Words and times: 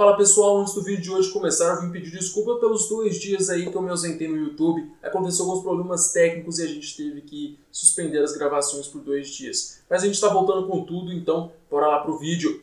Fala 0.00 0.16
pessoal, 0.16 0.56
antes 0.56 0.72
do 0.72 0.82
vídeo 0.82 1.02
de 1.02 1.10
hoje 1.10 1.30
começar, 1.30 1.74
eu 1.74 1.82
vim 1.82 1.90
pedir 1.90 2.10
desculpa 2.10 2.56
pelos 2.56 2.88
dois 2.88 3.20
dias 3.20 3.50
aí 3.50 3.70
que 3.70 3.76
eu 3.76 3.82
me 3.82 3.90
ausentei 3.90 4.26
no 4.26 4.34
YouTube. 4.34 4.90
Aconteceu 5.02 5.44
alguns 5.44 5.62
problemas 5.62 6.10
técnicos 6.10 6.58
e 6.58 6.62
a 6.62 6.66
gente 6.66 6.96
teve 6.96 7.20
que 7.20 7.58
suspender 7.70 8.16
as 8.20 8.34
gravações 8.34 8.88
por 8.88 9.02
dois 9.02 9.28
dias. 9.28 9.82
Mas 9.90 10.02
a 10.02 10.06
gente 10.06 10.14
está 10.14 10.28
voltando 10.28 10.66
com 10.66 10.84
tudo, 10.84 11.12
então 11.12 11.52
bora 11.70 11.86
lá 11.86 11.98
pro 11.98 12.16
vídeo. 12.16 12.62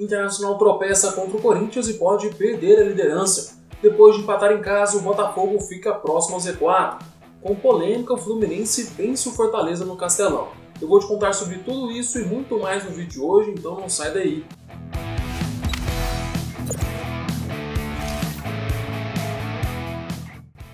Internacional 0.00 0.56
tropeça 0.56 1.12
contra 1.12 1.36
o 1.36 1.42
Corinthians 1.42 1.90
e 1.90 1.94
pode 1.98 2.30
perder 2.36 2.80
a 2.80 2.84
liderança. 2.84 3.58
Depois 3.82 4.16
de 4.16 4.22
empatar 4.22 4.50
em 4.50 4.62
casa, 4.62 4.96
o 4.96 5.02
Botafogo 5.02 5.60
fica 5.60 5.92
próximo 5.92 6.36
ao 6.36 6.40
Z4. 6.40 7.02
Com 7.42 7.54
polêmica, 7.54 8.14
o 8.14 8.16
Fluminense 8.16 8.84
vence 8.96 9.28
o 9.28 9.32
Fortaleza 9.32 9.84
no 9.84 9.94
Castelão. 9.94 10.61
Eu 10.82 10.88
vou 10.88 10.98
te 10.98 11.06
contar 11.06 11.32
sobre 11.32 11.58
tudo 11.58 11.92
isso 11.92 12.18
e 12.18 12.24
muito 12.24 12.58
mais 12.58 12.84
no 12.84 12.90
vídeo 12.90 13.08
de 13.08 13.20
hoje, 13.20 13.50
então 13.52 13.78
não 13.78 13.88
sai 13.88 14.12
daí. 14.12 14.44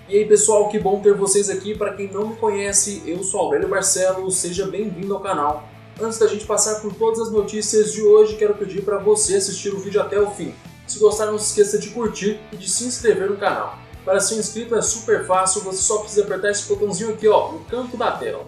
E 0.07 0.17
aí 0.17 0.25
pessoal, 0.25 0.67
que 0.67 0.79
bom 0.79 0.99
ter 0.99 1.13
vocês 1.13 1.47
aqui. 1.47 1.77
Para 1.77 1.93
quem 1.93 2.11
não 2.11 2.29
me 2.29 2.35
conhece, 2.37 3.03
eu 3.05 3.23
sou 3.23 3.39
Aurélio 3.41 3.69
Barcelos, 3.69 4.37
seja 4.37 4.65
bem-vindo 4.65 5.13
ao 5.13 5.19
canal. 5.19 5.69
Antes 6.01 6.17
da 6.17 6.25
gente 6.25 6.43
passar 6.43 6.81
por 6.81 6.91
todas 6.95 7.19
as 7.19 7.31
notícias 7.31 7.93
de 7.93 8.01
hoje, 8.01 8.35
quero 8.35 8.55
pedir 8.55 8.81
para 8.81 8.97
você 8.97 9.35
assistir 9.35 9.69
o 9.75 9.79
vídeo 9.79 10.01
até 10.01 10.19
o 10.19 10.31
fim. 10.31 10.55
Se 10.87 10.97
gostar, 10.97 11.27
não 11.27 11.37
se 11.37 11.49
esqueça 11.49 11.77
de 11.77 11.91
curtir 11.91 12.39
e 12.51 12.57
de 12.57 12.67
se 12.67 12.83
inscrever 12.83 13.29
no 13.29 13.37
canal. 13.37 13.77
Para 14.03 14.19
ser 14.19 14.39
inscrito 14.39 14.75
é 14.75 14.81
super 14.81 15.27
fácil, 15.27 15.61
você 15.61 15.83
só 15.83 15.99
precisa 15.99 16.23
apertar 16.23 16.49
esse 16.49 16.67
botãozinho 16.67 17.11
aqui 17.11 17.27
ó, 17.27 17.51
no 17.51 17.59
canto 17.65 17.95
da 17.95 18.09
tela. 18.13 18.47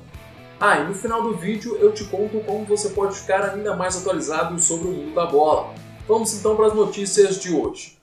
Ah, 0.64 0.78
e 0.78 0.88
no 0.88 0.94
final 0.94 1.24
do 1.24 1.34
vídeo 1.34 1.76
eu 1.78 1.92
te 1.92 2.04
conto 2.04 2.40
como 2.42 2.64
você 2.66 2.90
pode 2.90 3.18
ficar 3.18 3.50
ainda 3.50 3.76
mais 3.76 3.98
atualizado 3.98 4.60
sobre 4.60 4.90
o 4.90 4.92
mundo 4.92 5.16
da 5.16 5.26
bola. 5.26 5.74
Vamos 6.08 6.36
então 6.36 6.56
para 6.56 6.68
as 6.68 6.76
notícias 6.76 7.40
de 7.40 7.52
hoje. 7.52 7.98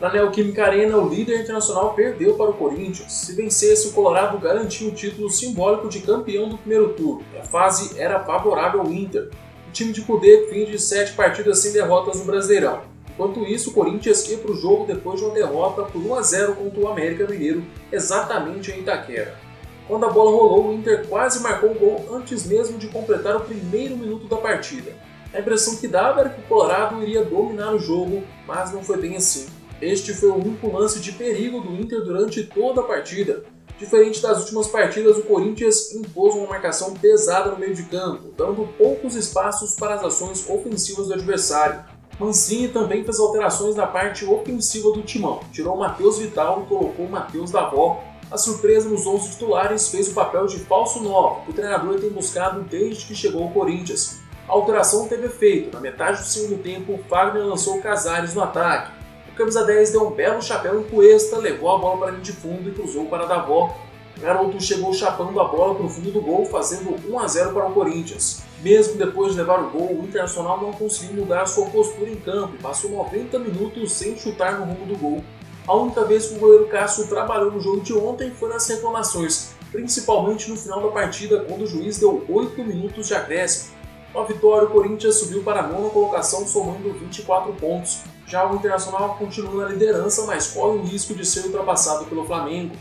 Na 0.00 0.12
Neoquímica 0.12 0.64
Arena, 0.64 0.96
o 0.96 1.08
líder 1.08 1.40
internacional 1.40 1.94
perdeu 1.94 2.36
para 2.36 2.50
o 2.50 2.54
Corinthians. 2.54 3.12
Se 3.12 3.34
vencesse, 3.34 3.88
o 3.88 3.92
Colorado 3.92 4.38
garantia 4.38 4.86
o 4.86 4.92
título 4.92 5.28
simbólico 5.28 5.88
de 5.88 5.98
campeão 5.98 6.48
do 6.48 6.58
primeiro 6.58 6.92
turno, 6.92 7.24
a 7.40 7.42
fase 7.42 8.00
era 8.00 8.22
favorável 8.22 8.82
ao 8.82 8.92
Inter. 8.92 9.30
O 9.68 9.72
time 9.72 9.92
de 9.92 10.02
Cudê 10.02 10.46
fim 10.48 10.64
de 10.64 10.78
sete 10.78 11.12
partidas 11.14 11.58
sem 11.58 11.72
derrotas 11.72 12.20
no 12.20 12.24
Brasileirão. 12.24 12.91
Enquanto 13.14 13.44
isso, 13.44 13.70
o 13.70 13.72
Corinthians 13.72 14.28
ia 14.28 14.38
para 14.38 14.52
o 14.52 14.56
jogo 14.56 14.86
depois 14.86 15.20
de 15.20 15.26
uma 15.26 15.34
derrota 15.34 15.82
por 15.82 16.00
1 16.00 16.14
a 16.14 16.22
0 16.22 16.54
contra 16.54 16.80
o 16.80 16.88
América 16.88 17.26
Mineiro, 17.26 17.64
exatamente 17.90 18.70
em 18.70 18.80
Itaquera. 18.80 19.38
Quando 19.86 20.06
a 20.06 20.10
bola 20.10 20.30
rolou, 20.30 20.68
o 20.68 20.72
Inter 20.72 21.06
quase 21.08 21.42
marcou 21.42 21.72
o 21.72 21.74
gol 21.74 22.06
antes 22.12 22.46
mesmo 22.46 22.78
de 22.78 22.88
completar 22.88 23.36
o 23.36 23.40
primeiro 23.40 23.96
minuto 23.96 24.26
da 24.26 24.36
partida. 24.36 24.92
A 25.34 25.40
impressão 25.40 25.76
que 25.76 25.88
dava 25.88 26.20
era 26.20 26.30
que 26.30 26.40
o 26.40 26.44
Colorado 26.44 27.02
iria 27.02 27.24
dominar 27.24 27.74
o 27.74 27.78
jogo, 27.78 28.22
mas 28.46 28.72
não 28.72 28.82
foi 28.82 28.98
bem 28.98 29.16
assim. 29.16 29.46
Este 29.80 30.14
foi 30.14 30.28
o 30.28 30.36
único 30.36 30.70
lance 30.70 31.00
de 31.00 31.12
perigo 31.12 31.60
do 31.60 31.74
Inter 31.74 32.02
durante 32.02 32.44
toda 32.44 32.80
a 32.80 32.84
partida. 32.84 33.42
Diferente 33.78 34.22
das 34.22 34.38
últimas 34.40 34.68
partidas, 34.68 35.16
o 35.16 35.22
Corinthians 35.22 35.92
impôs 35.92 36.34
uma 36.36 36.46
marcação 36.46 36.94
pesada 36.94 37.50
no 37.50 37.58
meio 37.58 37.74
de 37.74 37.82
campo, 37.84 38.32
dando 38.36 38.68
poucos 38.78 39.16
espaços 39.16 39.74
para 39.74 39.96
as 39.96 40.04
ações 40.04 40.48
ofensivas 40.48 41.08
do 41.08 41.14
adversário. 41.14 41.82
Mancini 42.18 42.68
também 42.68 43.04
fez 43.04 43.18
alterações 43.18 43.74
na 43.74 43.86
parte 43.86 44.24
ofensiva 44.24 44.92
do 44.92 45.02
timão. 45.02 45.40
Tirou 45.52 45.74
o 45.74 45.80
Matheus 45.80 46.18
Vital 46.18 46.62
e 46.62 46.68
colocou 46.68 47.06
o 47.06 47.10
Matheus 47.10 47.50
Davó. 47.50 48.02
A 48.30 48.38
surpresa 48.38 48.88
nos 48.88 49.06
11 49.06 49.30
titulares 49.30 49.88
fez 49.88 50.08
o 50.08 50.14
papel 50.14 50.46
de 50.46 50.58
falso 50.58 51.02
9, 51.02 51.44
que 51.44 51.50
o 51.50 51.54
treinador 51.54 52.00
tem 52.00 52.10
buscado 52.10 52.62
desde 52.62 53.06
que 53.06 53.14
chegou 53.14 53.42
ao 53.42 53.50
Corinthians. 53.50 54.20
A 54.48 54.52
alteração 54.52 55.06
teve 55.08 55.26
efeito. 55.26 55.72
Na 55.72 55.80
metade 55.80 56.20
do 56.20 56.26
segundo 56.26 56.62
tempo, 56.62 56.98
Fagner 57.08 57.44
lançou 57.44 57.80
Casares 57.80 58.34
no 58.34 58.42
ataque. 58.42 58.92
O 59.28 59.34
camisa 59.34 59.64
10 59.64 59.92
deu 59.92 60.06
um 60.06 60.10
belo 60.10 60.42
chapéu 60.42 60.80
em 60.80 60.84
Cuesta, 60.84 61.38
levou 61.38 61.70
a 61.74 61.78
bola 61.78 61.98
para 61.98 62.08
a 62.08 62.10
linha 62.10 62.22
de 62.22 62.32
fundo 62.32 62.68
e 62.68 62.72
cruzou 62.72 63.06
para 63.06 63.24
Davó. 63.24 63.74
Garoto 64.20 64.60
chegou 64.60 64.92
chapando 64.92 65.40
a 65.40 65.44
bola 65.44 65.74
para 65.74 65.86
o 65.86 65.88
fundo 65.88 66.10
do 66.10 66.20
gol, 66.20 66.44
fazendo 66.46 66.96
1 67.08 67.18
a 67.18 67.26
0 67.26 67.52
para 67.52 67.66
o 67.66 67.72
Corinthians. 67.72 68.42
Mesmo 68.62 68.96
depois 68.96 69.32
de 69.32 69.38
levar 69.38 69.60
o 69.60 69.70
gol, 69.70 70.00
o 70.00 70.04
Internacional 70.04 70.60
não 70.60 70.72
conseguiu 70.72 71.22
mudar 71.22 71.46
sua 71.46 71.66
postura 71.66 72.10
em 72.10 72.16
campo 72.16 72.54
e 72.54 72.62
passou 72.62 72.90
90 72.90 73.38
minutos 73.40 73.92
sem 73.92 74.16
chutar 74.16 74.60
no 74.60 74.66
rumo 74.66 74.86
do 74.86 74.96
gol. 74.96 75.24
A 75.66 75.74
única 75.74 76.04
vez 76.04 76.26
que 76.26 76.36
o 76.36 76.38
goleiro 76.38 76.66
Cássio 76.66 77.06
trabalhou 77.08 77.50
no 77.50 77.60
jogo 77.60 77.80
de 77.80 77.94
ontem 77.94 78.30
foi 78.30 78.48
nas 78.48 78.66
reclamações, 78.68 79.52
principalmente 79.70 80.50
no 80.50 80.56
final 80.56 80.82
da 80.82 80.88
partida, 80.88 81.44
quando 81.48 81.62
o 81.62 81.66
juiz 81.66 81.98
deu 81.98 82.24
8 82.28 82.64
minutos 82.64 83.08
de 83.08 83.14
acréscimo. 83.14 83.72
Com 84.12 84.20
a 84.20 84.24
vitória, 84.24 84.68
o 84.68 84.70
Corinthians 84.70 85.16
subiu 85.16 85.42
para 85.42 85.60
a 85.60 85.66
nona 85.66 85.88
colocação, 85.88 86.46
somando 86.46 86.92
24 86.92 87.52
pontos. 87.54 88.02
Já 88.26 88.50
o 88.50 88.56
Internacional 88.56 89.16
continua 89.18 89.64
na 89.64 89.70
liderança, 89.70 90.24
mas 90.26 90.48
corre 90.48 90.78
o 90.78 90.82
risco 90.82 91.14
de 91.14 91.24
ser 91.24 91.46
ultrapassado 91.46 92.04
pelo 92.04 92.24
Flamengo. 92.26 92.74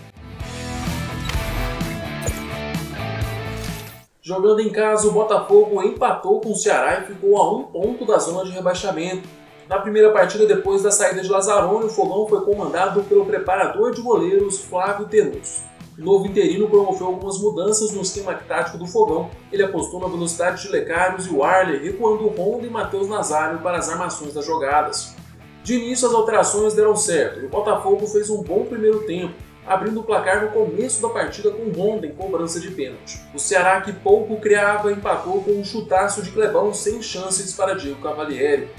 Jogando 4.23 4.59
em 4.59 4.69
casa, 4.69 5.07
o 5.07 5.11
Botafogo 5.11 5.81
empatou 5.81 6.39
com 6.39 6.51
o 6.51 6.55
Ceará 6.55 6.99
e 6.99 7.07
ficou 7.07 7.37
a 7.37 7.51
um 7.51 7.63
ponto 7.63 8.05
da 8.05 8.19
zona 8.19 8.43
de 8.43 8.51
rebaixamento. 8.51 9.27
Na 9.67 9.79
primeira 9.79 10.11
partida, 10.11 10.45
depois 10.45 10.83
da 10.83 10.91
saída 10.91 11.21
de 11.21 11.27
Lazzaroni, 11.27 11.85
o 11.85 11.89
Fogão 11.89 12.27
foi 12.27 12.41
comandado 12.41 13.01
pelo 13.05 13.25
preparador 13.25 13.91
de 13.91 13.99
goleiros 13.99 14.59
Flávio 14.59 15.07
Tenus. 15.07 15.63
O 15.97 16.03
novo 16.03 16.27
interino 16.27 16.69
promoveu 16.69 17.07
algumas 17.07 17.39
mudanças 17.39 17.91
no 17.93 18.03
esquema 18.03 18.35
tático 18.35 18.77
do 18.77 18.85
Fogão. 18.85 19.31
Ele 19.51 19.63
apostou 19.63 19.99
na 19.99 20.07
velocidade 20.07 20.61
de 20.61 20.69
Lecários 20.69 21.25
e 21.25 21.33
Warley, 21.33 21.83
recuando 21.83 22.27
Honda 22.27 22.67
e 22.67 22.69
Matheus 22.69 23.09
Nazário 23.09 23.57
para 23.61 23.79
as 23.79 23.89
armações 23.89 24.35
das 24.35 24.45
jogadas. 24.45 25.15
De 25.63 25.73
início, 25.73 26.07
as 26.07 26.13
alterações 26.13 26.75
deram 26.75 26.95
certo 26.95 27.39
e 27.39 27.45
o 27.45 27.49
Botafogo 27.49 28.05
fez 28.05 28.29
um 28.29 28.43
bom 28.43 28.65
primeiro 28.65 28.99
tempo, 29.07 29.33
abrindo 29.65 29.99
o 29.99 30.03
placar 30.03 30.43
no 30.43 30.51
começo 30.51 31.01
da 31.01 31.09
partida 31.09 31.51
com 31.51 31.71
Honda 31.71 32.07
em 32.07 32.11
cobrança 32.11 32.59
de 32.59 32.71
pênalti. 32.71 33.19
O 33.33 33.39
Ceará, 33.39 33.81
que 33.81 33.93
pouco 33.93 34.39
criava, 34.39 34.91
empatou 34.91 35.43
com 35.43 35.51
um 35.51 35.63
chutaço 35.63 36.21
de 36.21 36.31
Clebão 36.31 36.73
sem 36.73 37.01
chances 37.01 37.53
para 37.53 37.75
Diego 37.75 38.01
Cavalieri. 38.01 38.69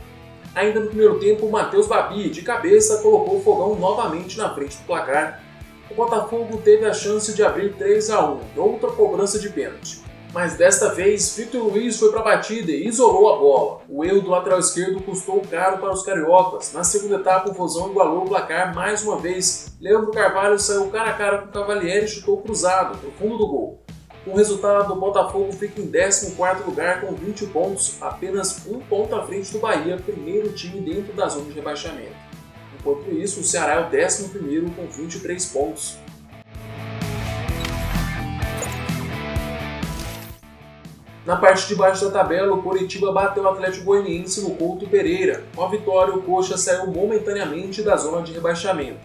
Ainda 0.55 0.81
no 0.81 0.89
primeiro 0.89 1.19
tempo, 1.19 1.51
Matheus 1.51 1.87
Babi, 1.87 2.29
de 2.29 2.43
cabeça, 2.43 2.99
colocou 2.99 3.39
o 3.39 3.43
fogão 3.43 3.75
novamente 3.79 4.37
na 4.37 4.53
frente 4.55 4.77
do 4.77 4.85
placar. 4.85 5.43
O 5.91 5.95
Botafogo 5.95 6.59
teve 6.59 6.85
a 6.85 6.93
chance 6.93 7.33
de 7.33 7.43
abrir 7.43 7.75
3 7.75 8.11
a 8.11 8.31
1 8.31 8.41
em 8.57 8.61
outra 8.61 8.91
cobrança 8.91 9.39
de 9.39 9.49
pênalti 9.49 10.12
mas 10.33 10.57
desta 10.57 10.95
vez 10.95 11.37
Victor 11.37 11.63
Luiz 11.63 11.99
foi 11.99 12.11
para 12.11 12.21
a 12.21 12.25
batida 12.25 12.73
e 12.73 12.89
isolou 12.89 13.35
a 13.35 13.39
bola. 13.39 13.81
O 13.89 14.03
erro 14.05 14.23
do 14.23 14.31
lateral 14.31 14.59
esquerdo 14.59 15.03
custou 15.03 15.43
caro 15.43 15.79
para 15.79 15.93
os 15.93 16.03
cariocas. 16.03 16.73
Na 16.73 16.83
segunda 16.83 17.17
etapa, 17.17 17.51
o 17.51 17.53
Vozão 17.53 17.91
igualou 17.91 18.25
o 18.25 18.29
placar 18.29 18.75
mais 18.75 19.05
uma 19.05 19.19
vez. 19.19 19.77
Leandro 19.81 20.11
Carvalho 20.11 20.59
saiu 20.59 20.89
cara 20.91 21.11
a 21.11 21.15
cara 21.15 21.39
com 21.39 21.49
o 21.49 21.53
Cavalieri 21.53 22.07
e 22.07 22.09
chutou 22.09 22.39
cruzado 22.39 22.97
para 22.97 23.09
o 23.09 23.13
fundo 23.13 23.37
do 23.37 23.47
gol. 23.47 23.83
Com 24.25 24.31
o 24.31 24.37
resultado, 24.37 24.93
o 24.93 25.01
Botafogo 25.01 25.53
fica 25.53 25.81
em 25.81 25.91
14º 25.91 26.65
lugar 26.65 27.01
com 27.01 27.13
20 27.13 27.47
pontos, 27.47 27.97
apenas 28.01 28.65
um 28.67 28.79
ponto 28.79 29.15
à 29.17 29.27
frente 29.27 29.53
do 29.53 29.59
Bahia, 29.59 29.97
primeiro 29.97 30.53
time 30.53 30.81
dentro 30.81 31.13
da 31.13 31.29
zona 31.29 31.47
de 31.47 31.53
rebaixamento. 31.53 32.15
Enquanto 32.79 33.11
isso, 33.11 33.41
o 33.41 33.45
Ceará 33.45 33.75
é 33.75 33.81
o 33.81 33.91
11º 33.91 34.75
com 34.77 34.87
23 34.87 35.45
pontos. 35.47 35.99
Na 41.33 41.39
parte 41.39 41.67
de 41.67 41.75
baixo 41.75 42.05
da 42.05 42.11
tabela, 42.11 42.53
o 42.53 42.63
Coritiba 42.63 43.11
bateu 43.11 43.45
o 43.45 43.49
Atlético 43.49 43.87
Goianiense 43.87 44.43
no 44.43 44.51
Couto 44.51 44.87
Pereira. 44.87 45.45
Com 45.57 45.65
a 45.65 45.69
vitória, 45.69 46.15
o 46.15 46.21
Coxa 46.21 46.59
saiu 46.59 46.89
momentaneamente 46.89 47.81
da 47.81 47.97
zona 47.97 48.21
de 48.21 48.35
rebaixamento. 48.35 48.99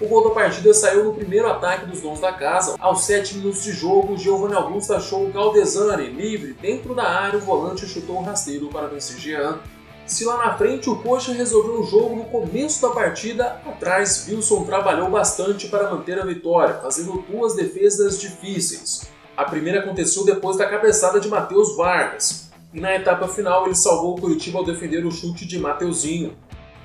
O 0.00 0.08
gol 0.08 0.26
da 0.26 0.34
partida 0.34 0.72
saiu 0.72 1.04
no 1.04 1.12
primeiro 1.12 1.46
ataque 1.46 1.84
dos 1.84 2.00
donos 2.00 2.20
da 2.20 2.32
casa. 2.32 2.74
Aos 2.80 3.02
7 3.02 3.36
minutos 3.36 3.62
de 3.62 3.72
jogo, 3.72 4.16
Giovanni 4.16 4.54
Augusto 4.54 4.94
achou 4.94 5.26
o 5.26 5.30
Galdesani 5.30 6.06
livre 6.06 6.54
dentro 6.54 6.94
da 6.94 7.04
área. 7.04 7.38
O 7.38 7.42
volante 7.42 7.86
chutou 7.86 8.16
o 8.16 8.22
rasteiro 8.22 8.68
para 8.68 8.86
vencer 8.86 9.18
Jean. 9.18 9.58
Se 10.06 10.24
lá 10.24 10.38
na 10.38 10.56
frente 10.56 10.88
o 10.88 10.96
Coxa 10.96 11.34
resolveu 11.34 11.80
o 11.80 11.84
jogo 11.84 12.16
no 12.16 12.24
começo 12.24 12.80
da 12.80 12.94
partida, 12.94 13.60
atrás 13.66 14.26
Wilson 14.26 14.64
trabalhou 14.64 15.10
bastante 15.10 15.68
para 15.68 15.90
manter 15.90 16.18
a 16.18 16.24
vitória, 16.24 16.76
fazendo 16.76 17.22
duas 17.28 17.54
defesas 17.54 18.18
difíceis. 18.18 19.12
A 19.36 19.44
primeira 19.44 19.80
aconteceu 19.80 20.24
depois 20.24 20.56
da 20.56 20.64
cabeçada 20.64 21.18
de 21.18 21.28
Matheus 21.28 21.76
Vargas, 21.76 22.52
e 22.72 22.80
na 22.80 22.94
etapa 22.94 23.26
final 23.26 23.66
ele 23.66 23.74
salvou 23.74 24.16
o 24.16 24.20
Curitiba 24.20 24.60
ao 24.60 24.64
defender 24.64 25.04
o 25.04 25.10
chute 25.10 25.44
de 25.44 25.58
Mateuzinho. 25.58 26.36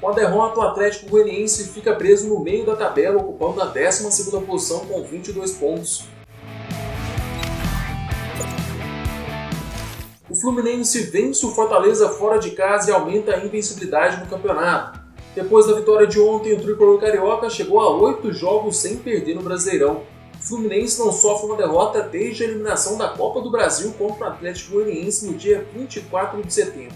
Com 0.01 0.09
a 0.09 0.13
derrota, 0.13 0.59
o 0.59 0.63
Atlético 0.63 1.11
Goianiense 1.11 1.69
fica 1.69 1.93
preso 1.93 2.27
no 2.27 2.39
meio 2.39 2.65
da 2.65 2.75
tabela, 2.75 3.21
ocupando 3.21 3.61
a 3.61 3.71
12ª 3.71 4.43
posição 4.47 4.79
com 4.87 5.03
22 5.03 5.51
pontos. 5.51 6.05
O 10.27 10.35
Fluminense 10.35 11.03
vence 11.03 11.45
o 11.45 11.51
Fortaleza 11.51 12.09
fora 12.09 12.39
de 12.39 12.51
casa 12.51 12.89
e 12.89 12.93
aumenta 12.93 13.35
a 13.35 13.45
invencibilidade 13.45 14.19
no 14.23 14.25
campeonato. 14.25 14.99
Depois 15.35 15.67
da 15.67 15.73
vitória 15.73 16.07
de 16.07 16.19
ontem, 16.19 16.53
o 16.53 16.61
tricolor 16.61 16.99
carioca 16.99 17.47
chegou 17.47 17.79
a 17.79 17.95
oito 17.95 18.33
jogos 18.33 18.77
sem 18.77 18.97
perder 18.97 19.35
no 19.35 19.43
Brasileirão. 19.43 20.01
O 20.39 20.41
Fluminense 20.41 20.97
não 20.97 21.11
sofre 21.11 21.47
uma 21.47 21.57
derrota 21.57 22.01
desde 22.01 22.43
a 22.43 22.47
eliminação 22.47 22.97
da 22.97 23.09
Copa 23.09 23.41
do 23.41 23.51
Brasil 23.51 23.93
contra 23.97 24.23
o 24.23 24.27
Atlético 24.29 24.71
Goianiense 24.71 25.25
no 25.25 25.33
dia 25.33 25.67
24 25.75 26.41
de 26.41 26.53
setembro. 26.53 26.95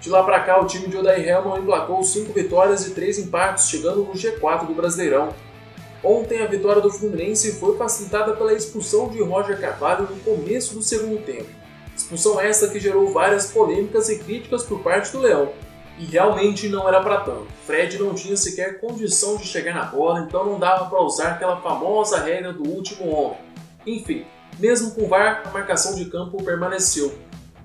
De 0.00 0.08
lá 0.08 0.22
para 0.22 0.40
cá, 0.40 0.60
o 0.60 0.66
time 0.66 0.86
de 0.86 0.96
Odair 0.96 1.28
Helman 1.28 1.58
emplacou 1.58 2.02
5 2.02 2.32
vitórias 2.32 2.86
e 2.86 2.90
3 2.92 3.18
empates, 3.18 3.68
chegando 3.68 4.04
no 4.04 4.12
G4 4.12 4.66
do 4.66 4.72
Brasileirão. 4.72 5.34
Ontem, 6.02 6.40
a 6.42 6.46
vitória 6.46 6.80
do 6.80 6.90
Fluminense 6.90 7.52
foi 7.52 7.76
facilitada 7.76 8.34
pela 8.34 8.54
expulsão 8.54 9.08
de 9.08 9.20
Roger 9.20 9.60
Carvalho 9.60 10.08
no 10.08 10.20
começo 10.20 10.74
do 10.74 10.80
segundo 10.80 11.22
tempo. 11.22 11.50
Expulsão 11.94 12.40
essa 12.40 12.68
que 12.68 12.80
gerou 12.80 13.12
várias 13.12 13.50
polêmicas 13.50 14.08
e 14.08 14.18
críticas 14.20 14.62
por 14.62 14.80
parte 14.80 15.12
do 15.12 15.18
Leão. 15.18 15.52
E 15.98 16.04
realmente 16.04 16.68
não 16.68 16.88
era 16.88 17.00
para 17.00 17.20
tanto. 17.20 17.46
Fred 17.66 17.98
não 17.98 18.14
tinha 18.14 18.36
sequer 18.36 18.80
condição 18.80 19.36
de 19.36 19.46
chegar 19.46 19.74
na 19.74 19.84
bola, 19.84 20.20
então 20.20 20.44
não 20.44 20.58
dava 20.58 20.86
para 20.86 21.02
usar 21.02 21.32
aquela 21.32 21.60
famosa 21.60 22.20
regra 22.20 22.52
do 22.52 22.66
último 22.66 23.10
homem. 23.10 23.38
Enfim, 23.86 24.24
mesmo 24.58 24.92
com 24.92 25.02
o 25.02 25.08
VAR, 25.08 25.42
a 25.46 25.50
marcação 25.50 25.94
de 25.94 26.06
campo 26.06 26.42
permaneceu. 26.42 27.14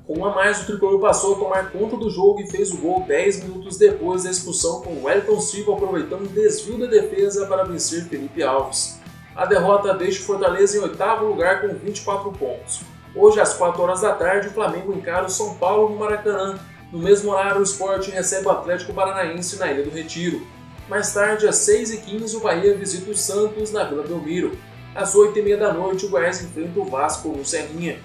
Com 0.05 0.23
a 0.23 0.35
mais, 0.35 0.61
o 0.61 0.65
tricolor 0.65 0.99
passou 0.99 1.35
a 1.35 1.39
tomar 1.39 1.71
conta 1.71 1.97
do 1.97 2.11
jogo 2.11 2.39
e 2.39 2.47
fez 2.47 2.71
o 2.71 2.77
gol 2.77 3.03
10 3.07 3.45
minutos 3.45 3.77
depois 3.77 4.23
da 4.23 4.29
expulsão, 4.29 4.81
com 4.81 5.03
Wellington 5.03 5.41
Silva 5.41 5.73
aproveitando 5.73 6.29
um 6.29 6.33
desvio 6.33 6.77
da 6.77 6.85
defesa 6.85 7.47
para 7.47 7.63
vencer 7.63 8.03
Felipe 8.03 8.43
Alves. 8.43 8.99
A 9.35 9.45
derrota 9.45 9.95
deixa 9.95 10.21
o 10.21 10.25
Fortaleza 10.25 10.77
em 10.77 10.81
oitavo 10.81 11.25
lugar 11.25 11.61
com 11.61 11.69
24 11.69 12.31
pontos. 12.31 12.81
Hoje, 13.15 13.39
às 13.39 13.55
4 13.55 13.81
horas 13.81 14.01
da 14.01 14.13
tarde, 14.13 14.49
o 14.49 14.51
Flamengo 14.51 14.93
encara 14.93 15.25
o 15.25 15.29
São 15.29 15.55
Paulo 15.55 15.89
no 15.89 15.97
Maracanã. 15.97 16.59
No 16.95 17.01
mesmo 17.01 17.29
horário, 17.29 17.59
o 17.59 17.63
Sport 17.63 18.07
recebe 18.07 18.47
o 18.47 18.51
Atlético 18.51 18.93
Paranaense 18.93 19.57
na 19.57 19.69
Ilha 19.69 19.83
do 19.83 19.89
Retiro. 19.89 20.47
Mais 20.87 21.13
tarde, 21.13 21.45
às 21.45 21.57
6h15, 21.57 22.35
o 22.35 22.39
Bahia 22.39 22.73
visita 22.73 23.11
o 23.11 23.17
Santos 23.17 23.69
na 23.73 23.83
Vila 23.83 24.03
Belmiro. 24.03 24.57
Às 24.95 25.13
8h30 25.13 25.57
da 25.57 25.73
noite, 25.73 26.05
o 26.05 26.09
Goiás 26.09 26.41
enfrenta 26.41 26.79
o 26.79 26.85
Vasco 26.85 27.27
no 27.27 27.43
Serrinha. 27.43 27.99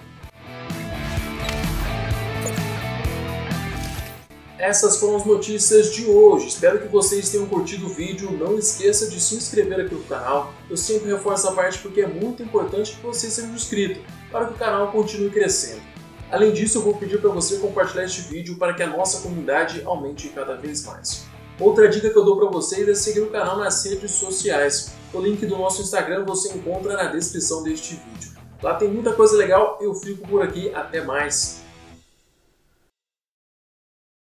Essas 4.59 4.97
foram 4.97 5.19
as 5.19 5.25
notícias 5.25 5.95
de 5.95 6.07
hoje. 6.07 6.49
Espero 6.49 6.81
que 6.81 6.89
vocês 6.89 7.31
tenham 7.31 7.47
curtido 7.47 7.87
o 7.87 7.91
vídeo. 7.91 8.33
Não 8.33 8.59
esqueça 8.59 9.09
de 9.09 9.21
se 9.21 9.37
inscrever 9.37 9.87
aqui 9.87 9.95
no 9.95 10.03
canal. 10.03 10.53
Eu 10.69 10.77
sempre 10.77 11.13
reforço 11.13 11.47
essa 11.47 11.55
parte 11.55 11.79
porque 11.79 12.01
é 12.01 12.09
muito 12.09 12.43
importante 12.43 12.97
que 12.97 13.03
você 13.07 13.31
seja 13.31 13.47
inscrito 13.47 14.01
para 14.33 14.47
que 14.47 14.55
o 14.55 14.59
canal 14.59 14.91
continue 14.91 15.31
crescendo. 15.31 16.00
Além 16.31 16.53
disso, 16.53 16.79
eu 16.79 16.83
vou 16.83 16.95
pedir 16.95 17.21
para 17.21 17.31
você 17.31 17.57
compartilhar 17.57 18.05
este 18.05 18.21
vídeo 18.23 18.57
para 18.57 18.73
que 18.73 18.83
a 18.83 18.87
nossa 18.87 19.21
comunidade 19.21 19.83
aumente 19.85 20.29
cada 20.29 20.55
vez 20.55 20.85
mais. 20.85 21.25
Outra 21.59 21.89
dica 21.89 22.09
que 22.09 22.17
eu 22.17 22.25
dou 22.25 22.39
para 22.39 22.49
vocês 22.49 22.89
é 22.89 22.95
seguir 22.95 23.21
o 23.21 23.31
canal 23.31 23.59
nas 23.59 23.85
redes 23.85 24.13
sociais. 24.13 24.93
O 25.13 25.21
link 25.21 25.45
do 25.45 25.59
nosso 25.59 25.83
Instagram 25.83 26.25
você 26.25 26.53
encontra 26.53 26.97
na 26.97 27.07
descrição 27.07 27.65
deste 27.65 27.95
vídeo. 27.95 28.31
Lá 28.63 28.75
tem 28.75 28.89
muita 28.89 29.13
coisa 29.13 29.37
legal, 29.37 29.79
eu 29.81 29.93
fico 29.95 30.27
por 30.29 30.41
aqui, 30.41 30.73
até 30.73 31.03
mais! 31.03 31.61